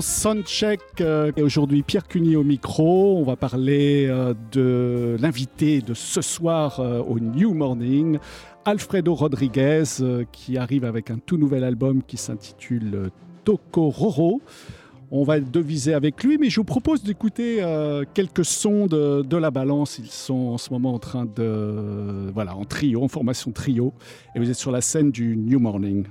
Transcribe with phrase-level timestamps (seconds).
[0.00, 3.18] Soundcheck euh, et aujourd'hui Pierre Cuny au micro.
[3.18, 8.18] On va parler euh, de l'invité de ce soir euh, au New Morning,
[8.64, 9.84] Alfredo Rodriguez,
[10.32, 13.10] qui arrive avec un tout nouvel album qui s'intitule
[13.44, 14.40] Tokororo.
[15.10, 17.62] On va deviser avec lui, mais je vous propose d'écouter
[18.14, 19.98] quelques sons de, la balance.
[19.98, 22.30] Ils sont en ce moment en train de.
[22.32, 23.92] Voilà, en trio, en formation trio.
[24.34, 26.06] Et vous êtes sur la scène du New Morning.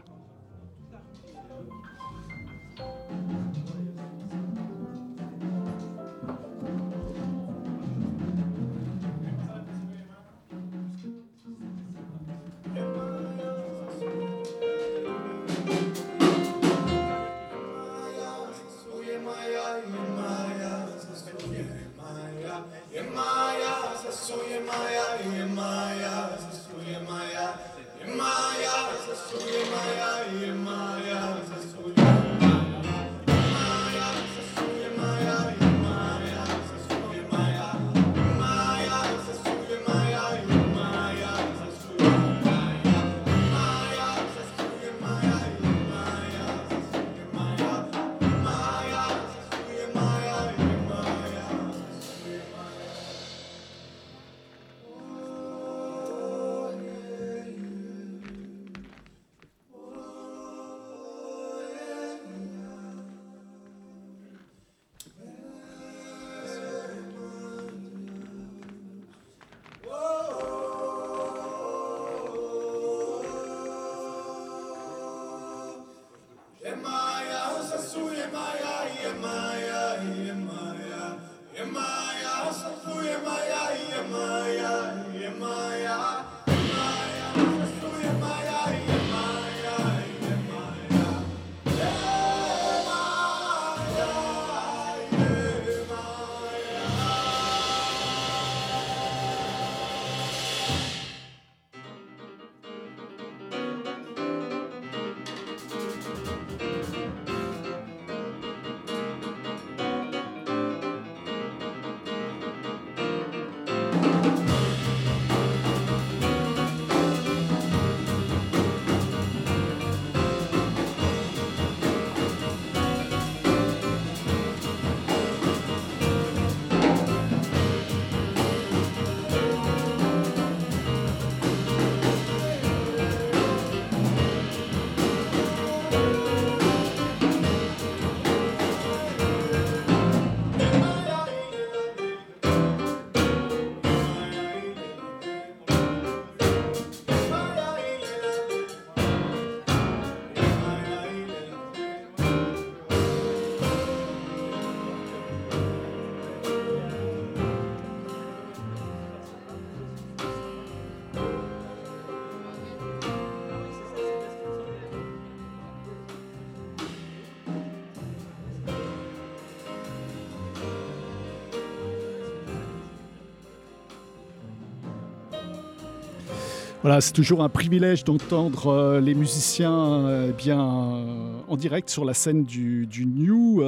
[176.83, 182.05] Voilà, c'est toujours un privilège d'entendre euh, les musiciens euh, bien euh, en direct sur
[182.05, 183.63] la scène du, New.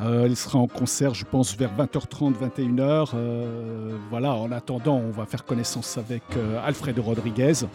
[0.00, 3.08] il sera en concert, je pense, vers 20h30, 21h.
[4.10, 6.22] voilà, en attendant, on va faire connaissance avec
[6.64, 7.66] Alfredo Rodriguez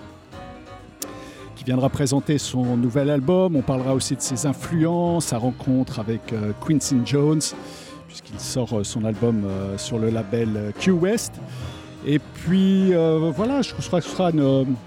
[1.58, 3.58] qui viendra présenter son nouvel album.
[3.58, 6.34] On parlera aussi de ses influences, sa rencontre avec
[6.66, 7.42] Quincy Jones,
[8.08, 9.44] puisqu'il sort son album
[9.76, 11.34] sur le label Q West.
[12.06, 14.78] Et puis euh, voilà, je crois que ce sera une,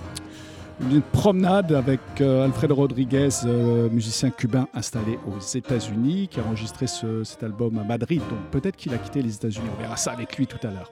[1.12, 7.43] promenade avec euh, Alfredo Rodriguez, euh, musicien cubain installé aux États-Unis, qui a enregistré cet
[7.43, 8.23] album à Madrid.
[8.31, 9.69] Donc peut-être qu'il a quitté les États-Unis.
[9.76, 10.91] On verra ça avec lui tout à l'heure.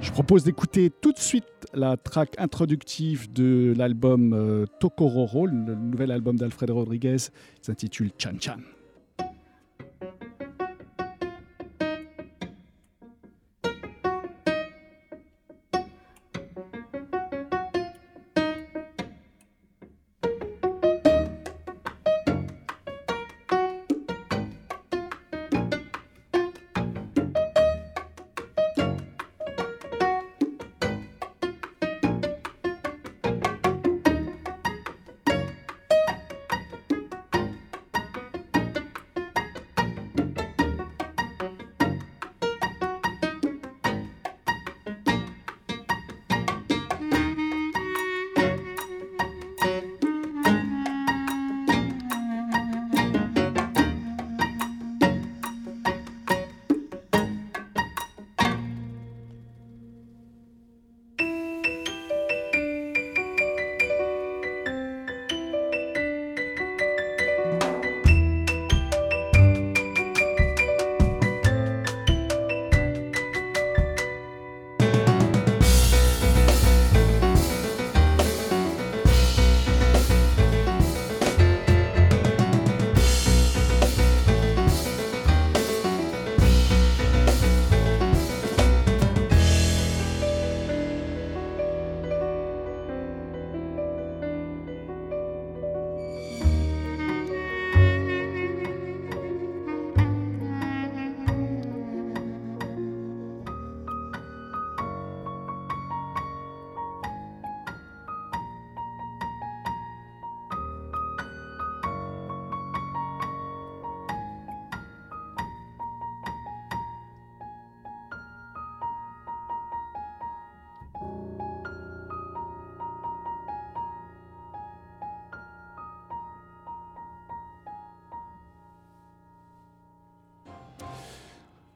[0.00, 1.44] Je propose d'écouter tout de suite
[1.74, 7.18] la track introductive de l'album Tokororo, le nouvel album d'Alfredo Rodriguez,
[7.60, 8.56] s'intitule Chan Chan.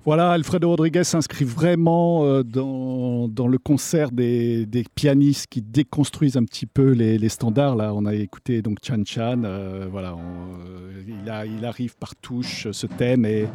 [0.06, 6.36] Voilà, Alfredo Rodriguez s'inscrit vraiment euh, dans, dans, le concert des, des, pianistes qui déconstruisent
[6.36, 7.74] un petit peu les, les, standards.
[7.74, 9.42] Là, on a écouté donc Chan Chan.
[9.44, 13.48] Euh, voilà, euh, il, a, il, arrive par touche ce thème et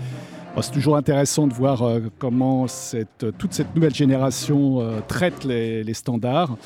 [0.57, 1.85] oh, c'est toujours intéressant de voir
[2.19, 6.57] comment cette, toute cette nouvelle génération traite les, les, standards.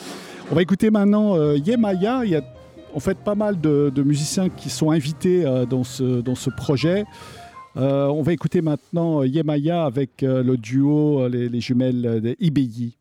[0.51, 2.25] On va écouter maintenant Yemaya.
[2.25, 2.41] Il y a
[2.95, 7.05] en fait pas mal de, de musiciens qui sont invités dans, ce, dans ce projet.
[7.77, 12.35] Euh, on va écouter maintenant euh, Yemaya avec euh, le duo, les, les jumelles de
[12.39, 12.95] IBI.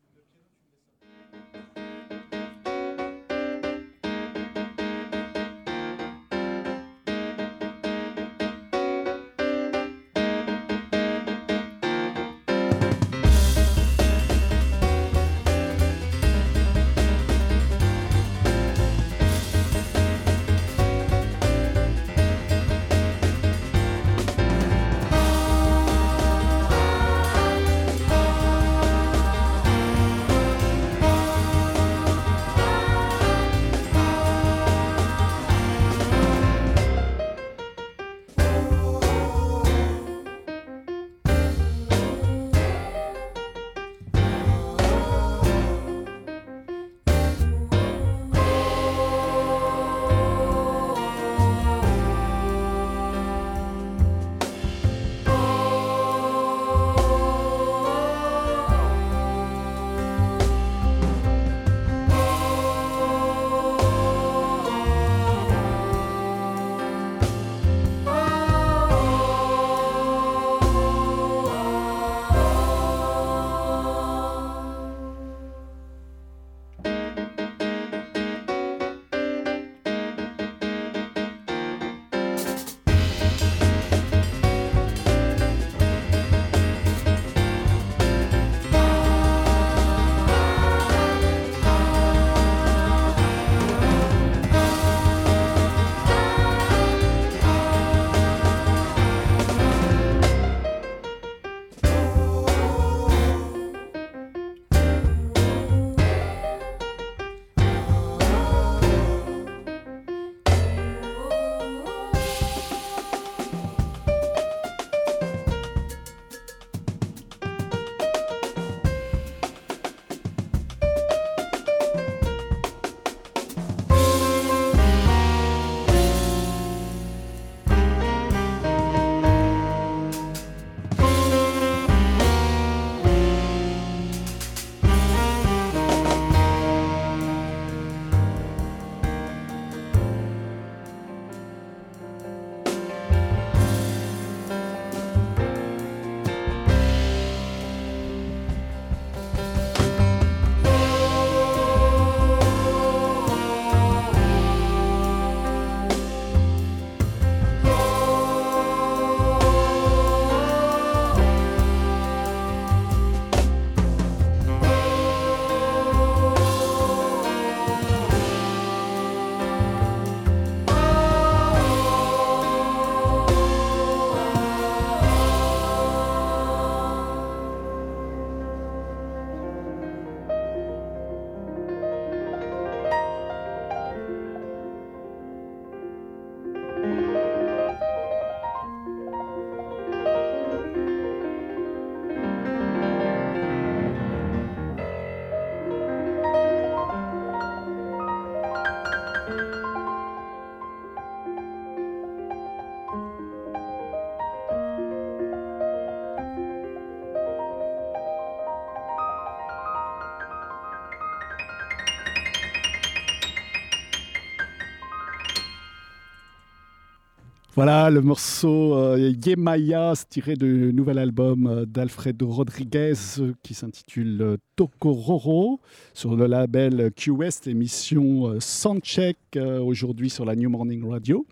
[217.55, 224.21] Voilà le morceau euh, Yemaya, tiré du nouvel album euh, d'Alfredo Rodriguez euh, qui s'intitule
[224.21, 225.61] euh, Tokororo
[225.93, 231.25] sur le label QWest, émission Soundcheck aujourd'hui sur la New Morning Radio.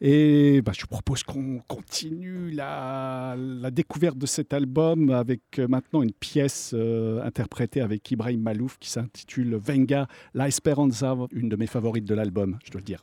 [0.00, 3.34] Et bah, je propose qu'on continue la,
[3.72, 6.76] découverte de cet album avec maintenant une pièce
[7.24, 12.56] interprétée avec Ibrahim Malouf qui s'intitule Venga La Esperanza, une de mes favorites de l'album,
[12.64, 13.02] je dois le dire.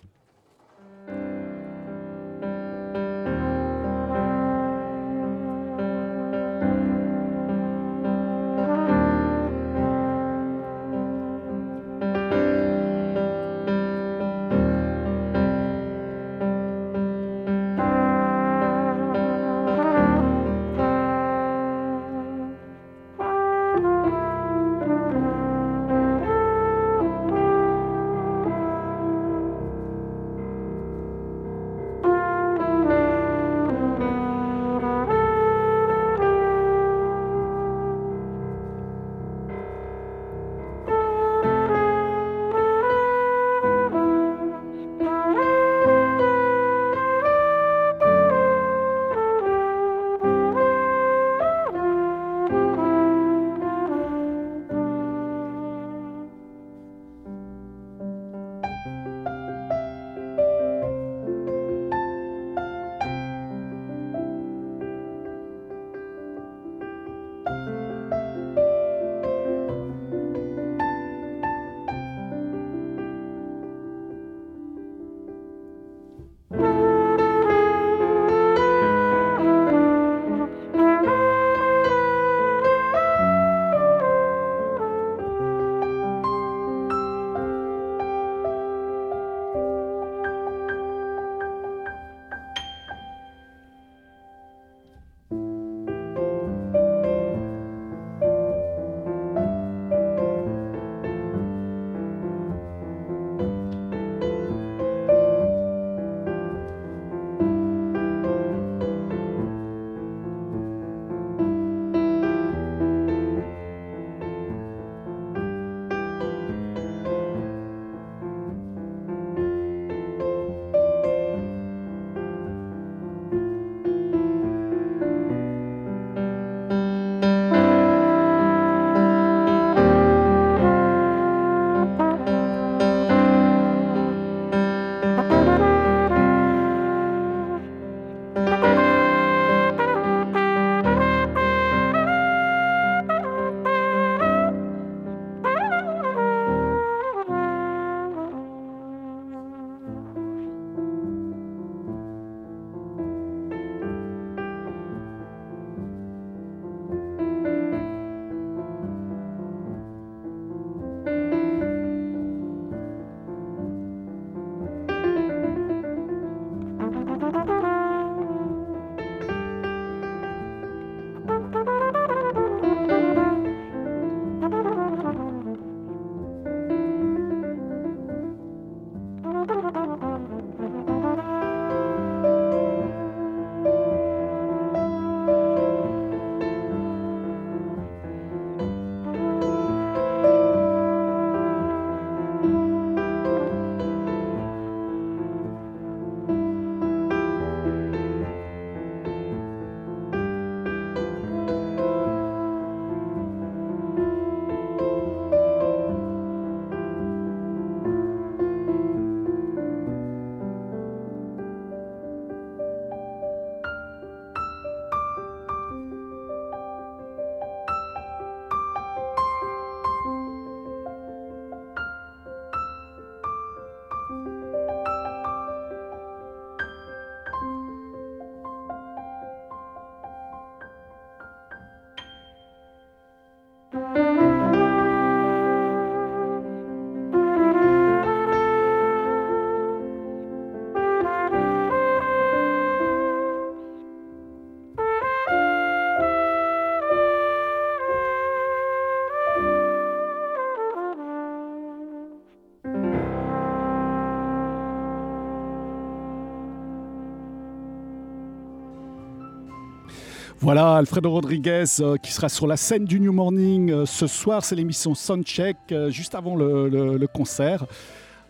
[260.44, 264.44] Voilà, Alfredo Rodriguez euh, qui sera sur la scène du New Morning euh, ce soir.
[264.44, 267.66] C'est l'émission Soundcheck, euh, juste avant le, concert.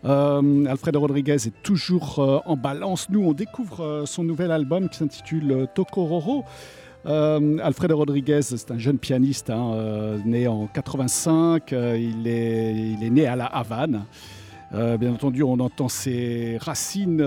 [0.04, 3.10] Alfredo Rodriguez est toujours en balance.
[3.10, 6.44] Nous, on découvre son nouvel album qui s'intitule Tokororo.
[7.04, 11.72] Alfredo Rodriguez, c'est un jeune pianiste hein, né en 85.
[11.72, 14.04] il, est, il, est, né à la Havane.
[14.72, 17.26] bien entendu, on entend ses racines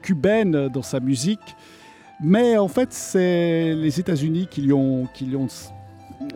[0.00, 1.56] cubaines dans sa musique.
[2.20, 5.06] Mais en fait, c'est les États-Unis qui lui ont,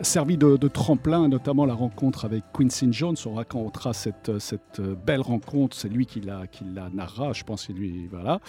[0.01, 3.15] servi de, tremplin, notamment la rencontre avec Quincy Jones.
[3.25, 5.75] On racontera cette, cette belle rencontre.
[5.75, 7.67] C'est lui qui la, qui narra, je pense.
[7.69, 8.39] lui, voilà.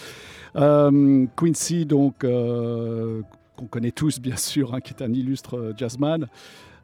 [0.55, 3.21] Euh, Quincy, donc, euh,
[3.55, 6.27] qu'on connaît tous, bien sûr, hein, qui est un illustre jazzman.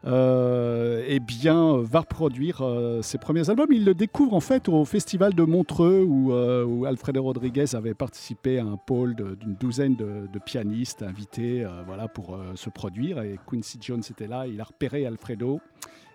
[0.06, 3.68] Euh, eh bien, va produire euh, ses premiers albums.
[3.72, 8.60] Il le découvre en fait au festival de Montreux où, euh, Alfredo Rodriguez avait participé
[8.60, 13.22] à un pôle d'une douzaine de, pianistes invités voilà, pour se produire.
[13.22, 15.60] Et Quincy Jones était là, il a repéré Alfredo.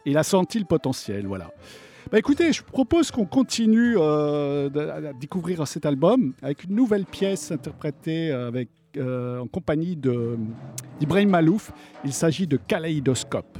[0.06, 1.50] il a senti le potentiel, voilà.
[2.10, 8.30] Bah écoutez, je propose qu'on continue à découvrir cet album avec une nouvelle pièce interprétée
[8.30, 9.96] avec, en compagnie
[11.00, 11.70] d'Ibrahim Malouf.
[12.04, 13.58] Il s'agit de Kaleidoscope.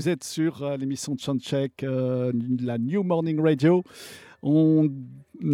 [0.00, 3.84] Vous êtes sur euh, l'émission de Soundcheck, euh, la New Morning Radio.
[4.42, 4.88] On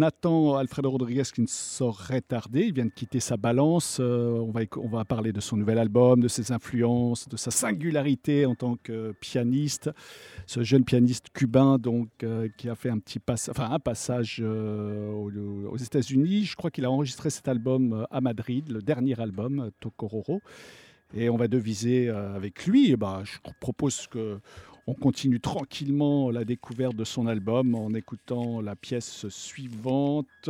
[0.01, 2.61] attend Alfredo Rodriguez qui ne saurait tarder.
[2.61, 3.97] Il vient de quitter sa balance.
[3.99, 8.55] Euh, on, va, parler de son nouvel album, de ses influences, de sa singularité en
[8.55, 9.89] tant que pianiste.
[10.45, 12.07] Ce jeune pianiste cubain donc,
[12.57, 16.45] qui a fait un petit passage aux, États-Unis.
[16.45, 20.39] Je crois qu'il a enregistré cet album à Madrid, le dernier album, Tokororo
[21.13, 22.91] et on va deviser euh, avec lui.
[22.91, 24.39] Et bah, je propose que
[24.87, 30.49] on continue tranquillement la découverte de son album en écoutant la pièce suivante.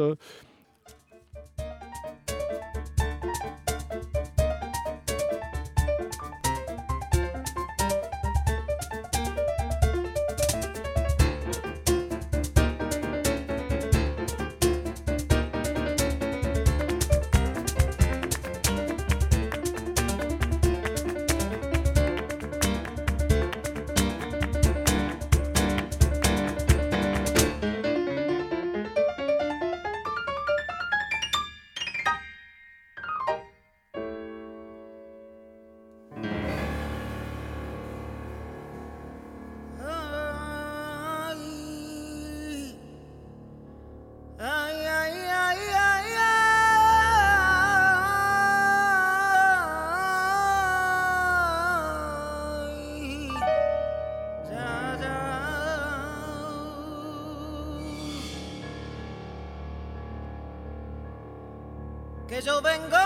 [62.47, 62.96] Yo vengo.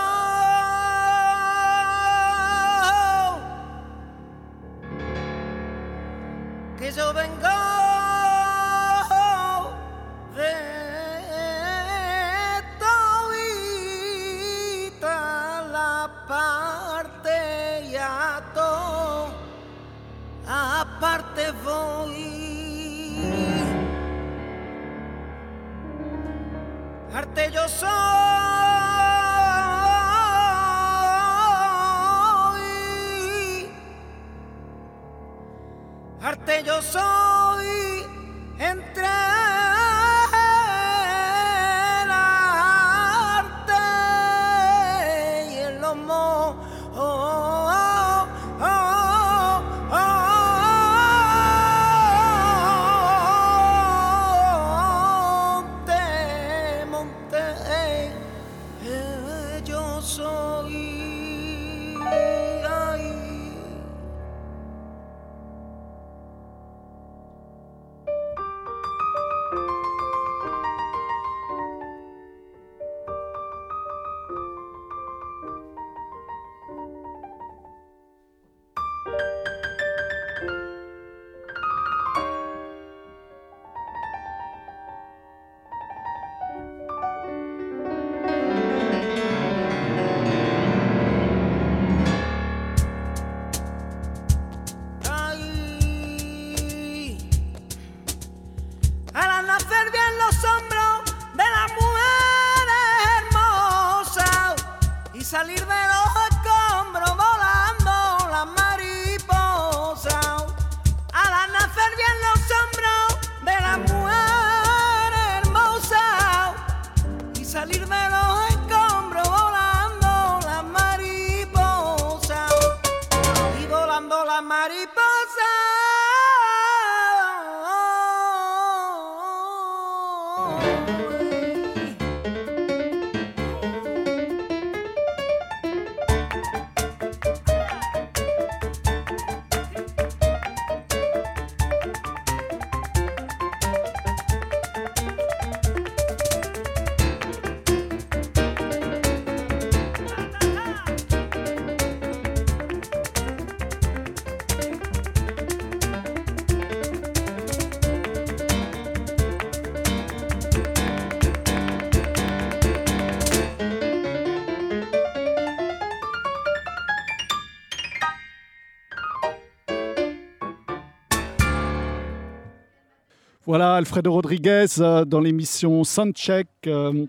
[173.52, 176.48] Voilà, Alfredo Rodriguez euh, dans l'émission Soundcheck.
[176.66, 177.04] Euh,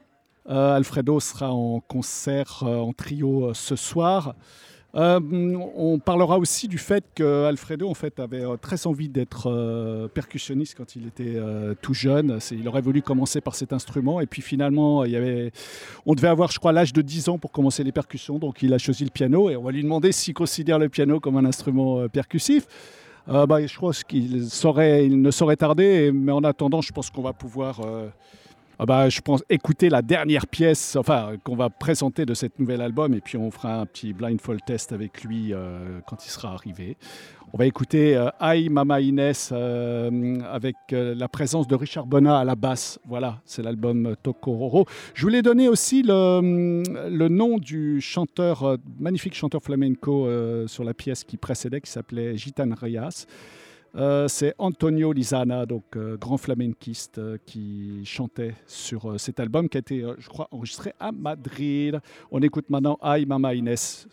[0.49, 4.35] euh, Alfredo sera en concert en trio ce soir.
[4.93, 11.07] on parlera aussi du fait qu'Alfredo en fait avait très envie d'être percussionniste quand il
[11.07, 11.39] était
[11.81, 12.39] tout jeune.
[12.51, 15.05] Il aurait voulu commencer par cet instrument et puis finalement
[16.05, 18.73] on devait avoir je crois l'âge de 10 ans pour commencer les percussions donc il
[18.73, 21.45] a choisi le piano et on va lui demander s'il considère le piano comme un
[21.45, 22.67] instrument percussif.
[23.29, 27.33] Euh, bah, je crois qu'il ne saurait tarder, mais en attendant, je pense qu'on va
[27.33, 28.09] pouvoir euh,
[28.79, 30.97] ah bah, je pense écouter la dernière pièce
[31.43, 34.91] qu'on va présenter de cet nouvel album et puis on fera un petit blindfold test
[34.91, 36.97] avec lui euh, quand il sera arrivé.
[37.53, 42.43] On va écouter euh, Aïe Mama Inès euh, avec la présence de Richard Bonnat à
[42.43, 42.99] la basse.
[43.05, 44.85] Voilà, c'est l'album Tokororo.
[45.13, 50.27] Je voulais donner aussi le, le nom du chanteur, magnifique chanteur flamenco
[50.67, 53.25] sur la pièce qui précédait, qui s'appelait Gitan Reyes.
[53.95, 59.77] Euh, c'est Antonio Lizana, donc euh, grand flamenquiste, euh, qui chantait sur cet album qui
[59.77, 61.99] a été, je crois, enregistré à Madrid.
[62.31, 64.07] On écoute maintenant Ay Mama Inès.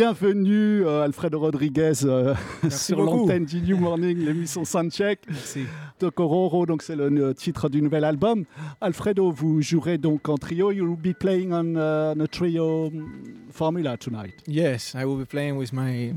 [0.00, 2.34] Bienvenue euh, Alfredo Rodriguez euh,
[2.68, 5.20] sur l'antenne du New Morning, l'émission Soundcheck.
[5.26, 5.64] Merci.
[5.98, 8.44] Tokororo, donc c'est le titre du nouvel album.
[8.82, 10.70] Alfredo, vous jouerez donc en trio.
[10.70, 13.08] You will be playing on, uh, on a trio um,
[13.50, 14.34] formula tonight.
[14.46, 16.12] Yes, I will be playing with my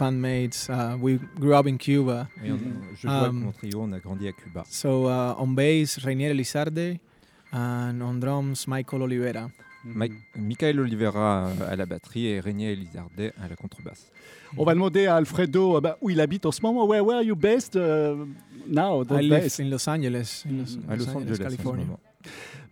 [0.00, 0.68] bandmates.
[0.68, 2.26] Uh, we grew up in Cuba.
[2.42, 2.58] Oui, on-
[2.96, 4.64] je joue avec Um, mon trio, on a grandi à Cuba.
[4.68, 6.98] So uh, on bass, Rainier Elizarde,
[7.52, 9.48] and on drums, Michael Oliveira.
[9.94, 14.10] Ma- Michael Oliveira euh, à la batterie et Régnier Elizardet à la contrebasse.
[14.56, 16.86] On va demander à Alfredo euh, bah, où il habite en ce moment.
[16.86, 18.14] Where, where are you based uh,
[18.68, 19.04] now?
[19.04, 21.84] the I live in Los Angeles, in Los, À Los Angeles, en ce California.
[21.84, 22.00] moment.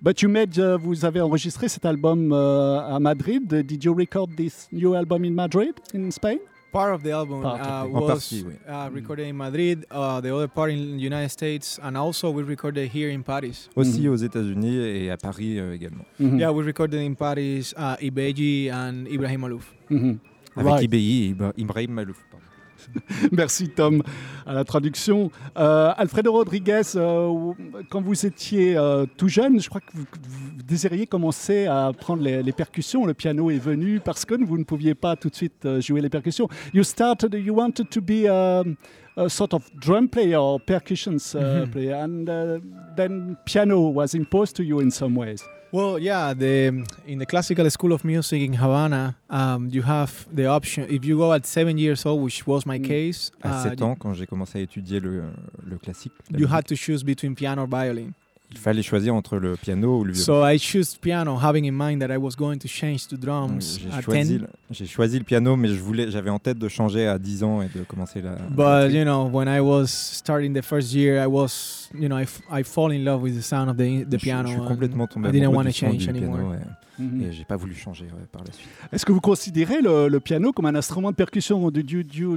[0.02, 3.46] But you made, uh, vous avez enregistré cet album euh, à Madrid.
[3.64, 6.38] Did you record this new album in Madrid, in Spain?
[6.74, 8.54] Part of the album uh, was partie, oui.
[8.66, 12.42] uh, recorded in Madrid, uh, the other part in the United States, and also we
[12.42, 13.68] recorded here in Paris.
[13.76, 14.10] Aussi Mhm.
[14.10, 16.04] aux États-Unis et à Paris euh, également.
[16.18, 16.40] Mhm.
[16.40, 19.72] Yeah, we recorded in Paris, uh, Ibeji and Ibrahim Alouf.
[19.88, 20.18] Mhm.
[20.56, 20.82] Avec Right.
[20.84, 22.18] IBI et Ibra- Ibrahim Malouf.
[22.30, 22.46] pardon.
[23.32, 24.02] Merci Tom
[24.46, 25.30] à la traduction.
[25.56, 27.52] Euh, Alfredo Rodriguez, euh,
[27.90, 32.22] quand vous étiez euh, tout jeune, je crois que vous, vous désiriez commencer à prendre
[32.22, 33.04] les, les percussions.
[33.06, 36.10] Le piano est venu parce que vous ne pouviez pas tout de suite jouer les
[36.10, 36.48] percussions.
[36.72, 38.76] You started, you wanted to be um,
[39.16, 41.70] a sort of drum player or percussions uh, Mhm.
[41.70, 42.58] player, and uh,
[42.96, 45.44] then piano was imposed to you in some ways.
[45.74, 50.46] Well, yeah, the in the classical school of music in Havana, um, you have the
[50.46, 52.84] option if you go at seven years old, which was my Mm.
[52.86, 53.32] case.
[53.42, 55.24] À uh, 7 ans, quand j'ai commencé à étudier le,
[55.68, 58.12] le classique, you musique, had to choose between piano or violin.
[58.54, 60.24] Il fallait choisir entre le piano ou le violon.
[60.24, 63.80] So I chose piano, having in mind that I was going to change to drums
[63.82, 64.38] J'ai at choisi, 10.
[64.42, 67.42] le- j'ai choisi le piano, mais je voulais, j'avais en tête de changer à 10
[67.42, 68.30] ans et de commencer la.
[68.32, 68.94] la But batterie.
[68.98, 72.40] you know, when I was starting the first year, I was, you know, I, f-
[72.50, 74.48] I fall in love with the sound of the the Je- piano.
[74.48, 76.36] Je suis and complètement tombé I didn't amoureux du son change du anymore.
[76.38, 77.22] piano et, Mhm.
[77.22, 78.68] et j'ai pas voulu changer ouais, par la suite.
[78.92, 81.80] Est-ce que vous considérez le, le piano comme un instrument de percussion you, do
[82.14, 82.36] you,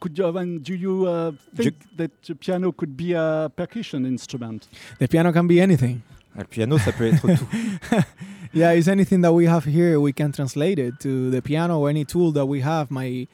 [0.00, 4.68] could you, I do you uh, think that the piano could be a percussion instrument?
[4.98, 6.02] The piano can be anything.
[6.36, 8.04] Le piano, ça peut être tout.
[8.52, 10.00] Yeah, it's anything that we have here.
[10.00, 12.90] We can translate it to the piano or any tool that we have.
[12.90, 13.26] My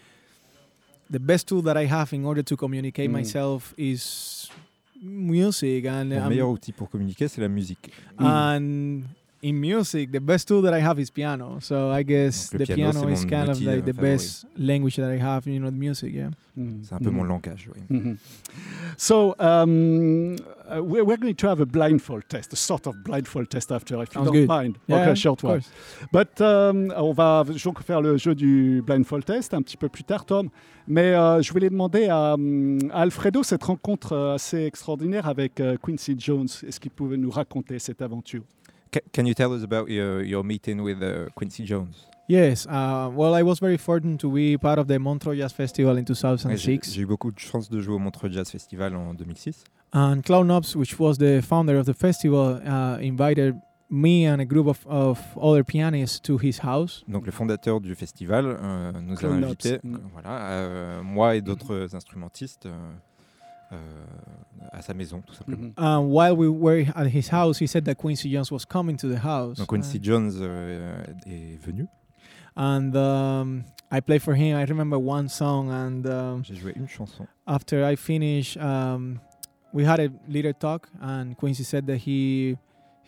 [1.09, 3.13] the best tool that I have in order to communicate Mm.
[3.13, 4.51] myself is
[5.01, 7.93] music and Mon um, meilleur outil pour communiquer, c'est la musique.
[8.19, 9.03] and
[9.49, 11.59] in music the best tool that I have is piano.
[11.61, 14.01] So I guess the piano, piano, c'est is kind of like euh, the favori.
[14.03, 15.47] best language that I have.
[15.47, 16.13] You know, the music.
[16.15, 16.31] Yeah.
[16.57, 16.81] Mhm.
[16.83, 17.69] C'est un peu mon langage.
[17.75, 17.83] oui.
[17.91, 18.17] Mhm.
[18.97, 20.37] So um,
[20.69, 24.03] uh, we're, we're going to have a blindfold test, a sort of blindfold test after,
[24.03, 24.49] if you Sounds don't good.
[24.49, 24.79] mind.
[24.89, 25.61] Yeah, okay, short one.
[26.13, 30.05] But um, on va donc faire le jeu du blindfold test un petit peu plus
[30.05, 30.49] tard, Tom.
[30.89, 32.35] Mais euh, je voulais demander à,
[32.93, 36.47] à Alfredo cette rencontre euh, assez extraordinaire avec euh, Quincy Jones.
[36.67, 38.43] Est-ce qu'il pouvait nous raconter cette aventure?
[38.97, 42.07] Ca- Can you tell us about your, your meeting with uh, Quincy Jones?
[42.29, 42.67] Yes.
[42.67, 46.05] Uh, well, I was very fortunate to be part of the Montreux Jazz Festival in
[46.05, 46.93] Ouais, J'ai 2006.
[46.95, 49.65] j'ai eu beaucoup de chance de jouer au Montreux Jazz Festival en 2006.
[49.93, 53.55] And Cloud Knobs, which was the founder of the festival, uh, invited
[53.89, 57.05] me and a group of, of other pianists to his house.
[57.07, 61.95] Donc le fondateur du festival euh, nous a invités, euh, voilà, euh, moi et d'autres
[61.95, 62.71] instrumentistes, euh,
[64.73, 65.73] à sa maison, tout simplement.
[65.77, 65.85] Mhm.
[65.85, 69.09] Um, while we were at his house, he said that Quincy Jones was coming to
[69.09, 69.59] the house.
[69.59, 71.87] Donc Quincy Jones euh, est venu.
[72.57, 74.57] and um, I played for him.
[74.57, 77.27] I remember one song, and um, J'ai joué une chanson.
[77.47, 79.21] after I finished, um,
[79.73, 82.57] we had a little talk, and Quincy said that he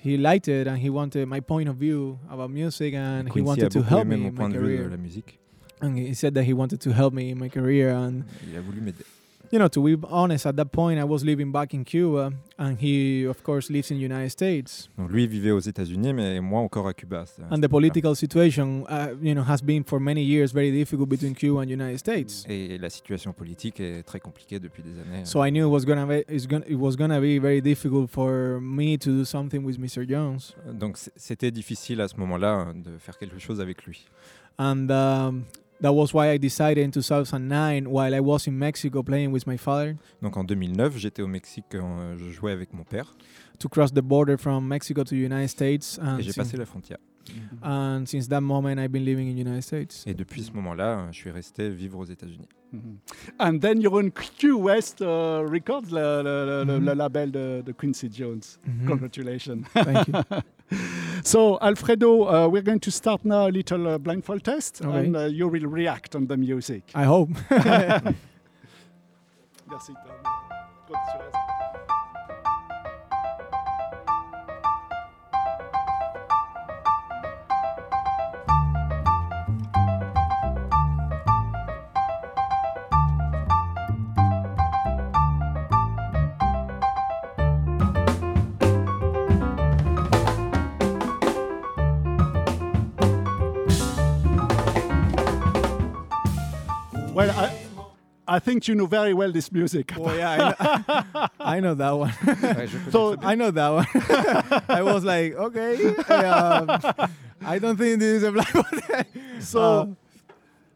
[0.00, 3.42] he liked it and he wanted my point of view about music, and he Quincy
[3.42, 5.38] a wanted to help me in my point de vue de career.
[5.80, 8.60] And he said that he wanted to help me in my career, and Il a
[8.60, 9.04] voulu m'aider.
[9.52, 12.76] You know, to be honest, at that point I was living back in Cuba, and
[12.80, 14.88] he, of course, lives in the United States.
[14.98, 17.24] Donc lui vivait aux États-Unis, mais moi encore à Cuba.
[17.50, 21.34] And the political situation, uh, you know, has been for many years very difficult between
[21.34, 22.44] Cuba and the United States.
[22.48, 25.24] Et la situation politique est très compliquée depuis des années.
[25.24, 28.10] So I knew it was gonna be, it's gonna, it was gonna be very difficult
[28.10, 30.06] for me to do something with Mr.
[30.08, 30.54] Jones.
[30.72, 34.06] Donc c- c'était difficile à ce moment-là euh, de faire quelque chose avec lui.
[34.58, 35.44] And um,
[35.80, 39.56] that was why I decided in 2009, while I was in Mexico playing with my
[39.56, 43.14] father, Donc en 2009, j'étais au Mexique, euh, je jouais avec mon père
[43.58, 45.98] to cross the border from Mexico to the United States.
[46.00, 46.98] And, et j'ai passé la frontière.
[47.62, 50.04] And since that moment, I've been living in the United States.
[50.06, 52.48] Et depuis ce moment-là, euh, je suis resté vivre aux États-Unis.
[52.72, 52.98] Mhm.
[53.38, 56.84] And then you're on Q West uh, Records, le, le- le- Mhm.
[56.86, 58.58] le label de, de Quincy Jones.
[58.86, 59.62] Congratulations.
[59.74, 60.14] Thank you.
[61.24, 65.06] So, Alfredo, uh, we're going to start now a little uh, blindfold test, Okay.
[65.06, 66.82] and uh, you will react on the music.
[66.94, 67.30] I hope.
[69.70, 69.92] Merci.
[97.18, 99.92] Well, I, I think you know very well this music.
[99.98, 102.10] well, yeah, I know, I know that one.
[102.12, 103.86] Ouais, je connais So, I know that one.
[104.78, 105.74] I was like, okay,
[106.14, 106.68] um,
[107.44, 108.80] I don't think this is a black one.
[109.40, 109.86] So, Uh,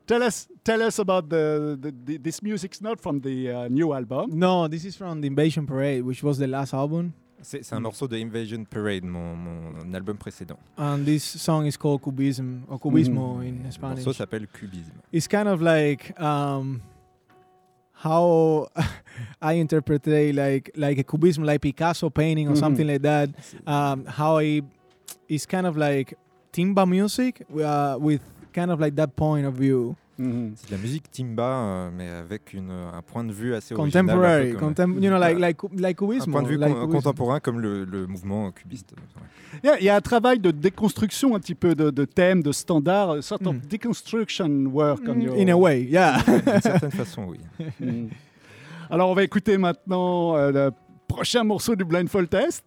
[0.09, 3.93] tell us, tell us about the, the, the this music's not from the uh, new
[3.93, 4.37] album.
[4.37, 7.81] no, this is from the Invasion Parade, which was the last album, C'est c'est un
[7.81, 10.59] morceau de Invasion Parade, mon, mon album précédent.
[10.79, 13.43] and this song is called Cubism or Cubismo Mm.
[13.47, 13.97] in Le Spanish.
[14.05, 14.93] morceau s'appelle Cubisme.
[15.13, 16.81] It's kind of like um,
[18.05, 18.69] how
[19.43, 22.59] I interpret it, like like a Cubism, like Picasso painting or Mhm.
[22.61, 23.31] something like that.
[23.67, 24.63] Um, how I,
[25.29, 26.15] it's kind of like
[26.53, 28.21] timba music uh, with
[28.53, 29.97] kind of like that point of view.
[30.19, 30.53] Mhm.
[30.57, 34.05] C'est de la musique timba, euh, mais avec une, un point de vue assez original.
[34.07, 35.41] contemporary, comme- contem- you know, like Ouais.
[35.41, 36.93] like like un point de vue like con- cubismo.
[37.01, 38.93] contemporain comme le, le mouvement cubiste.
[39.63, 42.05] Il y a- il y, a un travail de déconstruction un petit peu de, de
[42.05, 43.61] thèmes, de standards, a sort of Mm.
[43.71, 45.37] deconstruction work on Mm, your...
[45.39, 46.19] in a way, yeah.
[46.27, 47.39] D'une certaine façon, oui.
[47.81, 48.09] Mm.
[48.91, 50.71] Alors on va écouter maintenant euh, le
[51.09, 52.65] prochain morceau du Blindfold Test.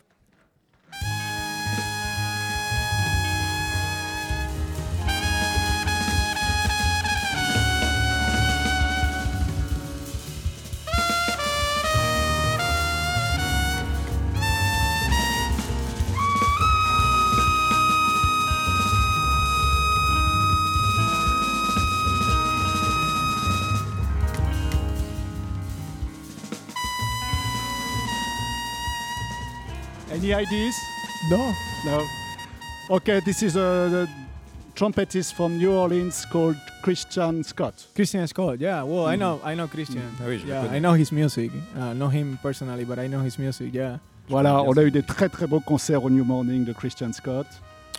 [30.26, 30.76] Any ideas?
[31.30, 31.54] no,
[31.86, 32.02] No.
[32.90, 34.08] Okay, this is a the
[34.76, 37.76] trumpetist from New Orleans called Christian Scott.
[37.96, 38.60] Christian Scott.
[38.60, 39.20] Yeah, well, I Mhm.
[39.20, 40.02] know, I know Christian.
[40.26, 40.76] Oui, je le Yeah.
[40.76, 41.52] I know his music.
[41.78, 43.72] Uh, know him personally, but I know his music.
[43.72, 44.00] Yeah.
[44.28, 44.80] Voilà, connais bien on ça.
[44.82, 47.46] a eu des très très beaux concerts au New Morning de Christian Scott.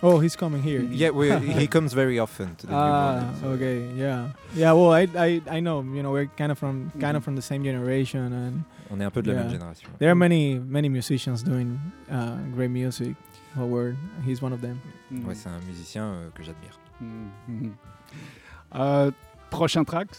[0.03, 0.83] Oh, he's coming here.
[0.91, 1.11] Yeah,
[1.57, 4.73] he comes very often to the New Ah, Orleans, so- okay, yeah, yeah.
[4.73, 5.81] Well, I, I, I know.
[5.81, 9.03] You know, we're kind of from, kind of from the same generation, and On est
[9.03, 9.43] un peu de la Yeah.
[9.43, 9.89] même génération.
[9.99, 11.77] there are many, many musicians doing
[12.09, 13.15] uh, great music.
[13.55, 14.79] We're, he's one of them.
[15.11, 15.25] Mm.
[15.25, 16.79] Ouais, c'est un musicien euh, que j'admire.
[17.01, 17.71] Mm, mhm.
[18.75, 19.11] Euh,
[19.49, 20.09] prochain track?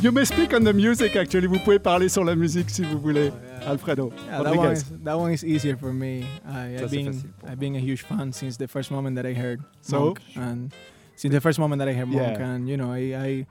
[0.00, 1.48] You may speak on the music actually.
[1.48, 3.32] Vous pouvez parler sur la musique si vous voulez.
[3.66, 4.12] Alfredo.
[4.26, 6.24] Yeah, that one, is, that one is easier for me.
[6.46, 9.60] I, I've, been I've been a huge fan since the first moment that I heard
[9.82, 9.98] So?
[10.00, 10.72] Monk, and
[11.16, 12.46] since the first moment that I heard Monk, Yeah.
[12.54, 13.44] and you know, I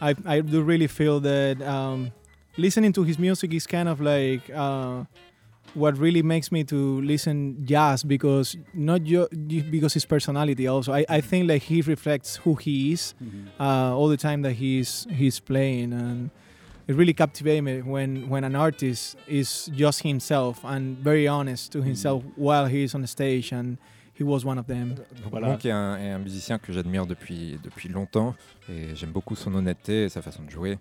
[0.00, 2.10] I I, I do really feel that um,
[2.56, 5.04] listening to his music is kind of like uh,
[5.74, 10.92] what really makes me to listen jazz because not ju- ju- because his personality also
[10.92, 13.14] I, I think like he reflects who he is
[13.58, 16.30] uh, all the time that he's he's playing and
[16.86, 21.82] it really captivates me when when an artist is just himself and very honest to
[21.82, 23.76] himself while he's on the stage and
[24.16, 25.48] he was one of them Donc, Voilà.
[25.48, 28.36] Monk est un, est un musicien que j'admire depuis, depuis longtemps
[28.68, 30.78] et j'aime beaucoup son honnêteté et sa façon de jouer.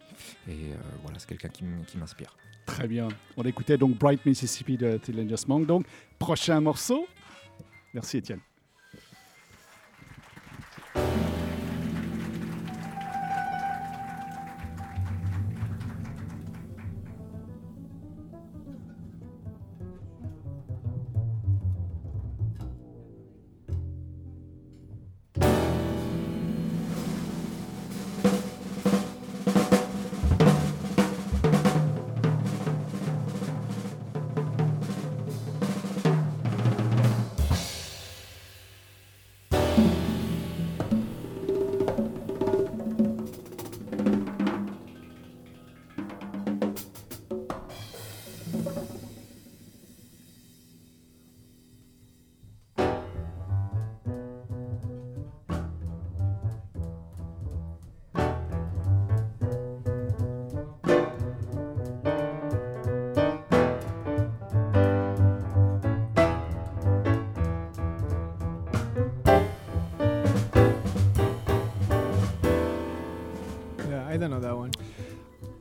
[0.48, 2.36] Et euh, voilà, c'est quelqu'un qui m- qui m'inspire.
[2.66, 3.08] Très bien.
[3.38, 5.66] On écoutait donc Bright Mississippi de Thelonious Monk.
[5.66, 5.86] Donc,
[6.18, 7.08] prochain morceau.
[7.94, 8.40] Merci Étienne.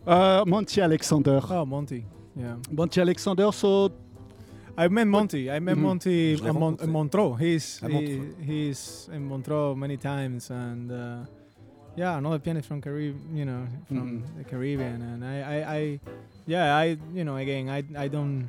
[0.06, 1.40] Euh, Monty Alexander.
[1.50, 2.04] oh Monty
[2.36, 3.90] yeah Monty Alexander, so
[4.76, 5.48] I met Monty.
[5.50, 5.82] I met Mhm.
[5.82, 7.36] Monty Je l'ai at Mon- in Montreux.
[7.38, 11.26] He's he, he's in Montreux many times, and uh,
[11.94, 14.22] yeah, another pianist from Carib, you know, from Mhm.
[14.38, 15.02] the Caribbean.
[15.02, 16.00] And I, I, I,
[16.46, 18.48] yeah, I, you know, again, I, I don't,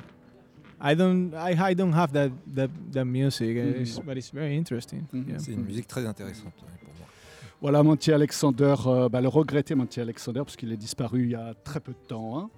[0.80, 4.56] I don't, I, I don't have that that, that music, uh, it's- but it's very
[4.56, 5.06] interesting.
[5.12, 5.28] Mhm.
[5.28, 5.38] Yeah.
[5.38, 6.83] C'est une musique très intéressante ouais, pour moi.
[7.64, 11.34] Voilà Monty Alexander, euh, bah, le regretté Monty Alexander, parce qu'il est disparu il y
[11.34, 12.38] a très peu de temps.
[12.38, 12.50] hein.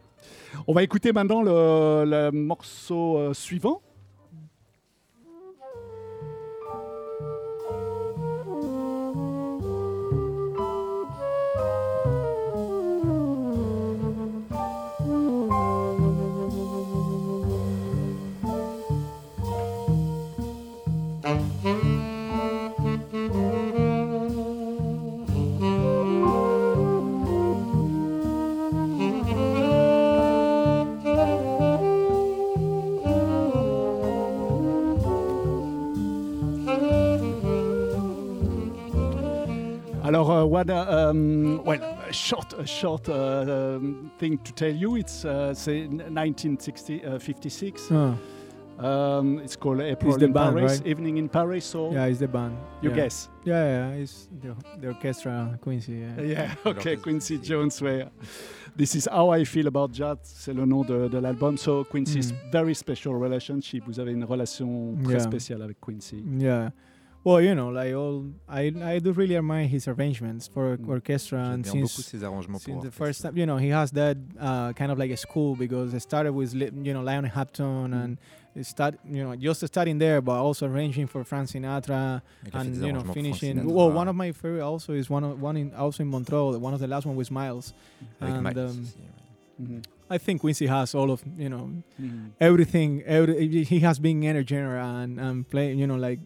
[0.66, 3.82] On va écouter maintenant le, le morceau euh, suivant.
[40.16, 44.74] Alors, uh, what uh, um, well, a short, a short uh, um, thing to tell
[44.74, 44.96] you.
[44.96, 47.88] It's uh, say 1956.
[47.92, 48.16] Oh,
[48.78, 50.86] Um, it's called April the in band, Paris, right?
[50.86, 51.64] Evening in Paris.
[51.64, 52.56] So yeah, it's the band.
[52.82, 52.96] you yeah.
[52.96, 53.28] guess.
[53.44, 55.92] Yeah, yeah, it's the, the orchestra Quincy.
[55.94, 56.20] Yeah.
[56.22, 57.80] Yeah, okay, Quincy Jones.
[57.82, 58.06] Way.
[58.76, 60.18] This is how I feel about jazz.
[60.22, 61.56] C'est le nom de, de l'album.
[61.56, 62.50] So Quincy's Mm.
[62.52, 63.82] very special relationship.
[63.86, 65.20] Vous avez une relation très Yeah.
[65.24, 66.22] spéciale avec Quincy.
[66.38, 66.70] Yeah.
[67.26, 70.88] Well, you know, like all, I I do really admire his arrangements for Mm.
[70.88, 73.56] orchestra, and J'aime bien beaucoup since ses arrangements pour since the first time, you know,
[73.56, 77.02] he has that uh, kind of like a school because it started with you know
[77.02, 78.04] Lionel Hampton Mm.
[78.04, 78.18] and
[78.54, 82.76] it start you know just starting there, but also arranging for Frank Sinatra Il and
[82.76, 83.56] you know finishing.
[83.66, 86.56] Well, one of my favorite also is one of, one in also in Montreal.
[86.60, 87.74] One of the last one with Miles.
[88.20, 89.66] avec and, Miles um, aussi, ouais.
[89.66, 89.82] Mhm.
[90.08, 92.30] I think Quincy has all of you know Mhm.
[92.38, 93.02] everything.
[93.04, 96.20] Every, he has been entertainer and and playing you know like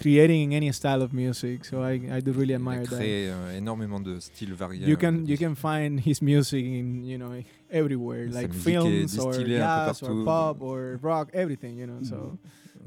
[0.00, 1.64] creating any style of music.
[1.64, 2.96] So I I do really Il a admire that.
[2.96, 4.86] créé euh, énormément de styles variés.
[4.86, 7.32] you euh, can you can find his music in you know
[7.70, 12.38] everywhere Sa like films or jazz or pop or rock everything you know so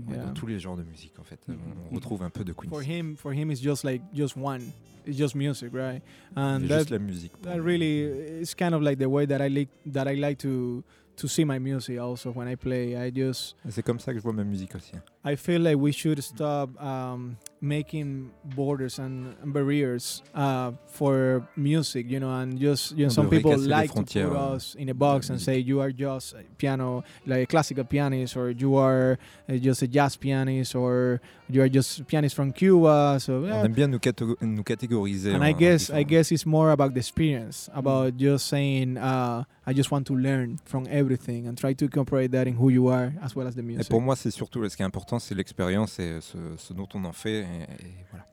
[0.07, 0.26] ouais, yeah.
[0.26, 1.39] dans tous les genres de musique en fait.
[1.47, 1.57] Mhm.
[1.91, 2.89] On retrouve un peu de for Quincy.
[2.91, 4.61] him for him it's just like just one
[5.05, 6.01] it's just music right?
[6.36, 7.32] And that, juste la musique.
[7.43, 10.84] that really is kind of like the way that I like that I like to
[11.18, 14.24] to see my music also when I play I just C'est comme ça que je
[14.24, 14.95] vois ma musique aussi.
[14.95, 15.03] hein.
[15.26, 22.09] I feel like we should stop um, making borders and, and barriers uh, for music,
[22.11, 25.30] you know, and just you know, some people like to put us in a box
[25.30, 29.17] and say you are just a piano, like a classical pianist, or you are
[29.47, 33.17] uh, just a jazz pianist, or you are just a pianist from Cuba.
[33.21, 33.63] So On yeah.
[33.63, 35.34] aime bien nous, catégo- nous catégoriser.
[35.34, 39.71] and I guess I guess it's more about the experience, about just saying uh, I
[39.71, 43.13] just want to learn from everything and try to incorporate that in who you are
[43.21, 43.89] as well as the Et music.
[43.89, 47.03] pour moi, c'est surtout ce qui est important, c'est l'expérience et ce, ce dont on
[47.05, 47.39] en fait.
[47.41, 48.26] Et, et voilà.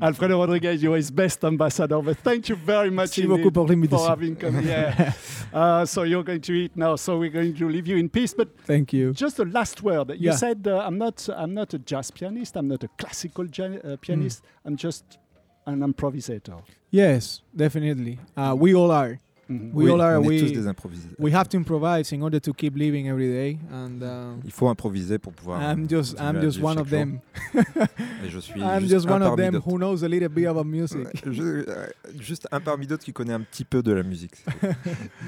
[0.00, 2.02] Alfredo Rodriguez, you are his best ambassador.
[2.02, 3.98] But thank you very much Merci indeed beaucoup pour l'invitation.
[4.04, 4.92] for having come here.
[5.54, 6.96] uh, so you're going to eat now.
[6.96, 8.34] So we're going to leave you in peace.
[8.34, 9.12] But Thank you.
[9.12, 10.10] just a last word.
[10.18, 10.36] You Yeah.
[10.36, 11.28] said uh, I'm not.
[11.32, 12.56] I'm not a jazz pianist.
[12.56, 14.42] I'm not a classical uh, pianist.
[14.64, 15.04] I'm just
[15.66, 16.60] an improvisator.
[16.90, 18.18] Yes, definitely.
[18.36, 19.18] Uh, we all are.
[19.48, 19.70] Mhm.
[19.72, 20.18] We all are.
[20.18, 21.08] on est We tous des improvisés.
[21.18, 24.68] we have to improvise in order to keep living every day, and uh, Il faut
[24.68, 25.60] improviser pour pouvoir.
[25.62, 27.20] I'm just I'm just vivre one of them.
[28.24, 29.66] Et je suis I'm juste, just un one of parmi them d'autres.
[29.66, 31.06] who knows a little bit about music.
[31.30, 31.86] Je- euh,
[32.20, 34.44] juste un parmi d'autres qui connaît un petit peu de la musique.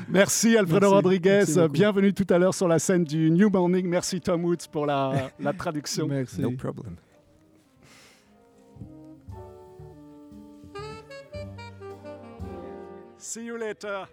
[0.08, 0.94] Merci Alfredo Merci.
[0.94, 1.44] Rodriguez.
[1.46, 1.68] Merci.
[1.72, 3.86] Bienvenue tout à l'heure sur la scène du New Morning.
[3.88, 6.06] Merci Tom Woods pour la, la traduction.
[6.06, 6.42] Merci.
[6.42, 6.96] No problem.
[13.30, 14.08] See you later.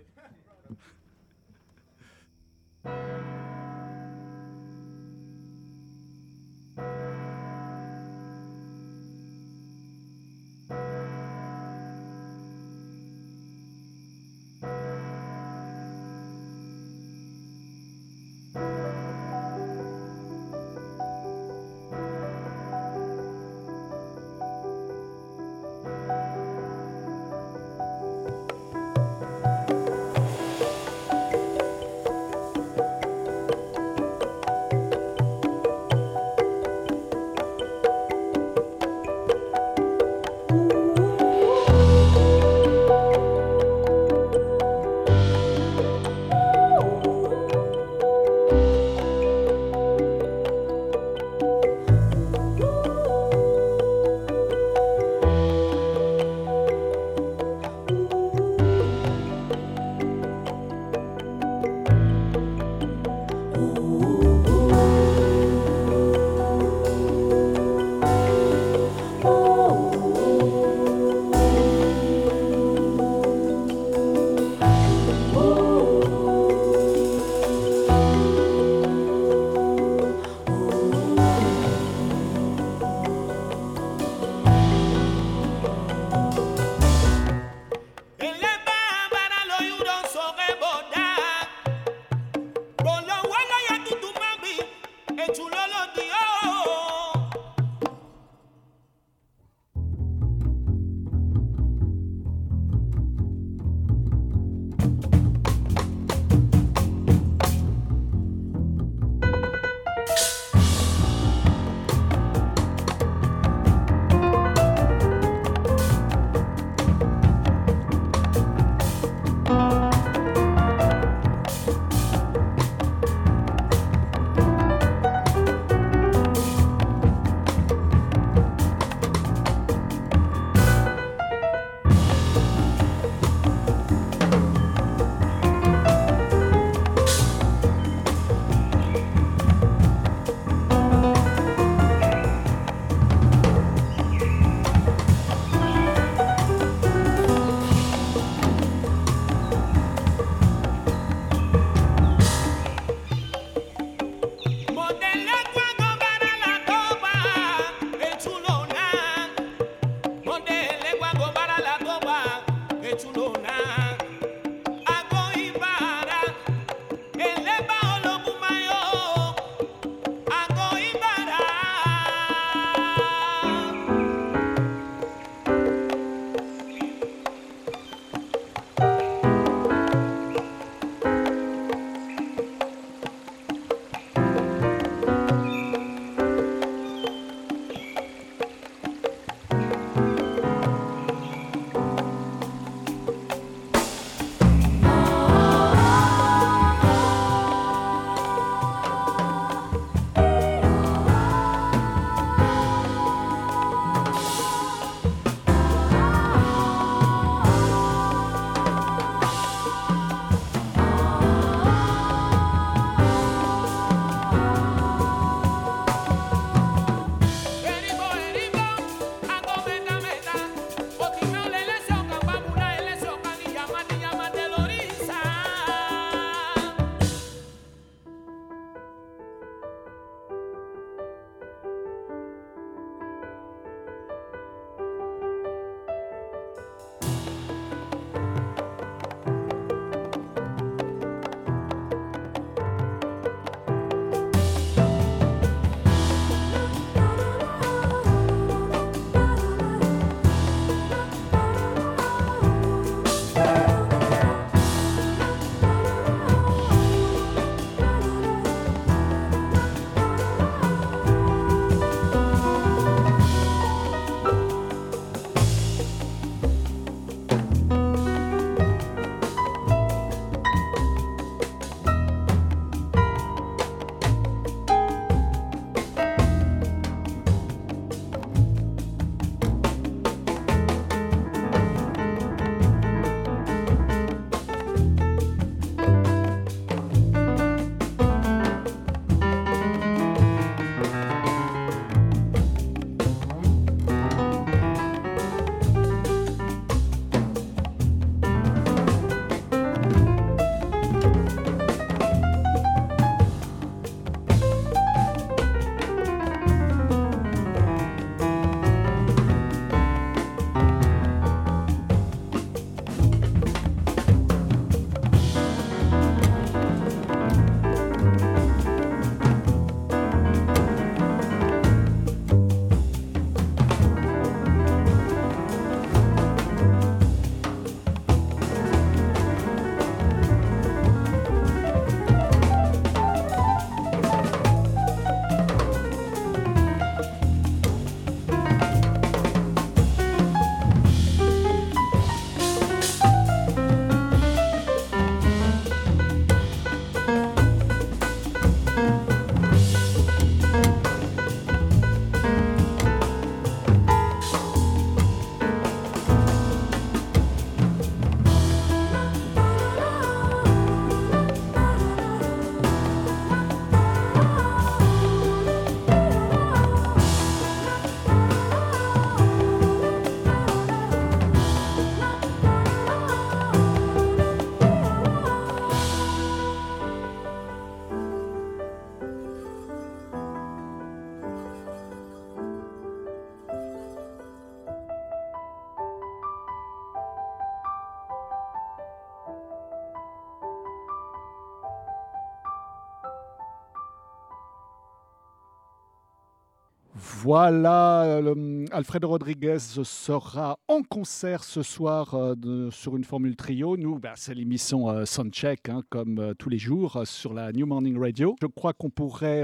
[397.10, 403.78] Voilà, le- Alfredo Rodriguez sera en concert ce soir euh, sur une formule trio.
[403.78, 407.66] Nous, ben, c'est l'émission euh, Soundcheck, hein, comme euh, tous les jours, sur la New
[407.66, 408.36] Morning Radio.
[408.41, 409.43] Je crois qu'on pourrait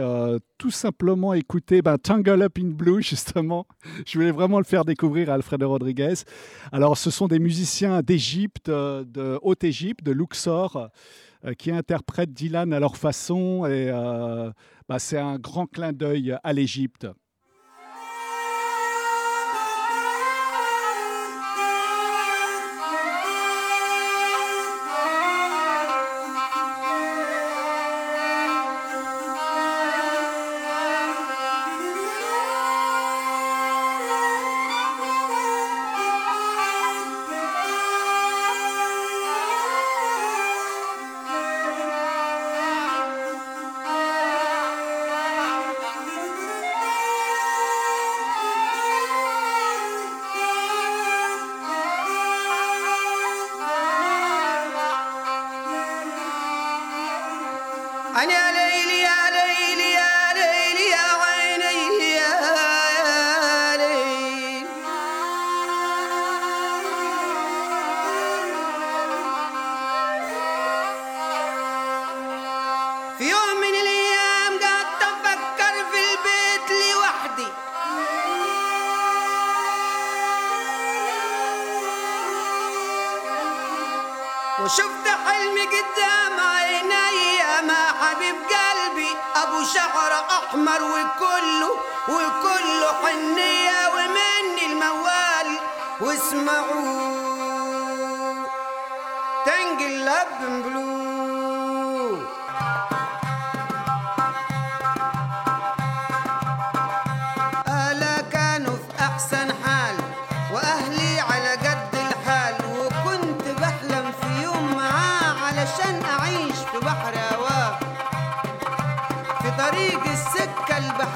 [0.58, 3.66] tout simplement écouter ben, Tangle Up in Blue, justement.
[4.06, 6.16] Je voulais vraiment le faire découvrir à Alfredo Rodriguez.
[6.74, 10.90] Alors, ce sont des musiciens d'Égypte, de Haute-Égypte, de Luxor,
[11.58, 13.66] qui interprètent Dylan à leur façon.
[13.66, 13.90] Et
[14.90, 17.08] ben, c'est un grand clin d'œil à l'Égypte.
[89.44, 91.72] أبو شعر أحمر وكله
[92.08, 95.58] وكله حنية ومني الموال.
[96.02, 97.24] واسمعوا.
[99.46, 101.13] تنقل لب بلو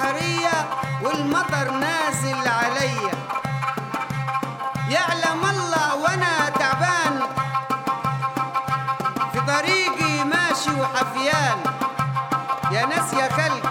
[0.07, 0.67] البحرية
[1.03, 3.11] والمطر نازل عليا
[4.89, 7.19] يعلم الله وأنا تعبان.
[9.33, 11.57] في طريقي ماشي وحفيان.
[12.71, 13.66] يا ناس يا خلق.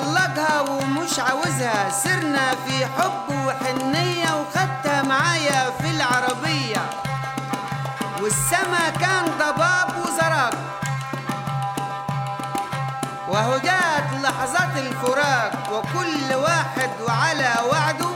[0.00, 1.90] طلقها ومش عاوزها.
[1.90, 6.82] سرنا في حب وحنية وخدتها معايا في العربية.
[8.22, 10.54] والسما كان ضباب وزرق
[13.28, 15.52] وهو جات لحظات الفراق.
[15.72, 18.10] وكل واحد وعلى وعده.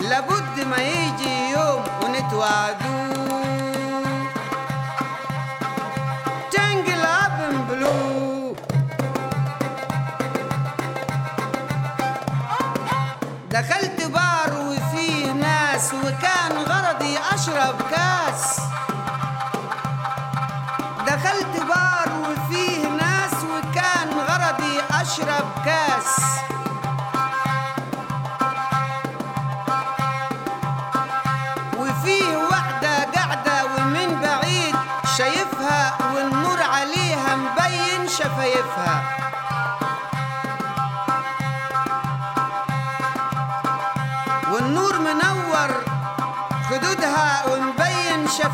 [0.00, 2.99] لابد ما يجي يوم ونتوعدوا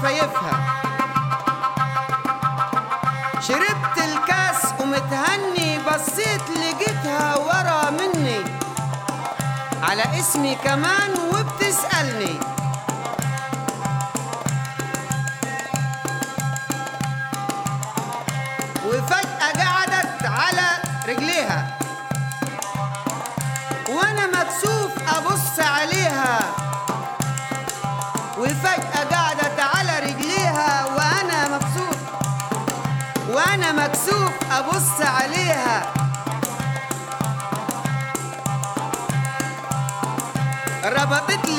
[0.07, 0.83] شفايفها
[3.41, 8.45] شربت الكاس ومتهني بصيت لقيتها ورا مني.
[9.83, 12.46] على اسمي كمان وبتسألني.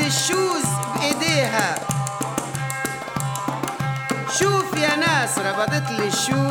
[0.07, 1.75] الشوز بإيديها.
[4.39, 6.46] شوف يا ناس ربطت لي الشوز.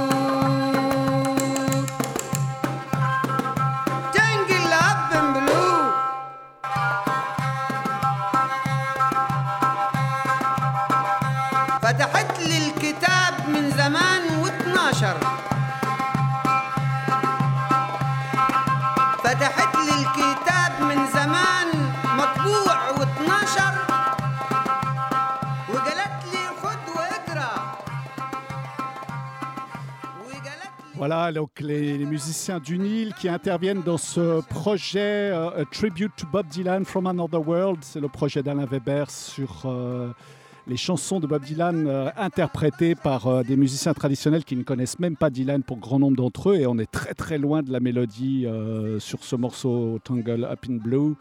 [30.96, 36.26] Voilà, donc les, musiciens du Nil qui interviennent dans ce projet euh, A Tribute to
[36.32, 37.80] Bob Dylan from Another World.
[37.82, 40.10] C'est le projet d'Alain Weber sur euh,
[40.66, 45.16] les chansons de Bob Dylan euh, interprétées par des musiciens traditionnels qui ne connaissent même
[45.16, 46.56] pas Dylan pour grand nombre d'entre eux.
[46.56, 48.46] Et on est très très loin de la mélodie
[48.98, 51.14] sur ce morceau Tangle Up in Blue.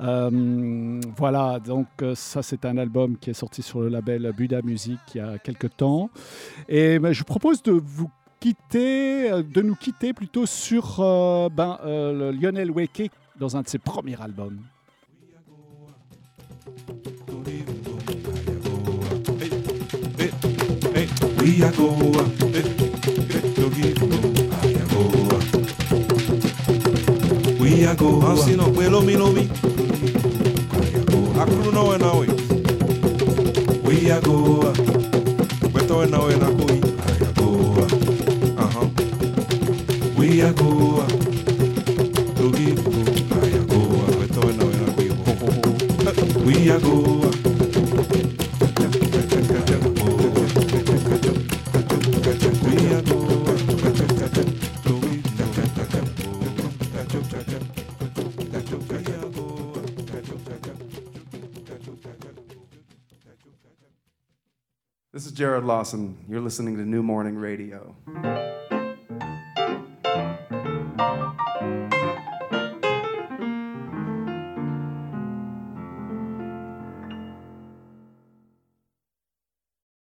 [0.00, 4.60] Euh, voilà, donc euh, ça c'est un album qui est sorti sur le label Buddha
[4.62, 6.10] Music il y a quelques temps.
[6.68, 8.10] Et ben, je vous propose de vous
[8.44, 13.62] quitter, euh, de nous quitter plutôt sur euh, ben, euh, le Lionel Weke dans un
[13.62, 14.60] de ses premiers albums.
[27.64, 29.46] We are go, I see no pelo mi no mi.
[31.40, 32.26] Akulu no we na we.
[33.86, 34.72] We are go,
[35.72, 36.76] beto we na we na kui.
[37.00, 37.48] I are go,
[38.58, 38.88] uh huh.
[40.18, 41.06] We are go,
[42.36, 42.68] doggy,
[43.32, 43.80] I are go,
[44.20, 45.08] beto we na we na kui.
[46.84, 47.23] Ho
[65.44, 66.16] Jared Lawson.
[66.26, 67.94] You're listening to New Morning Radio.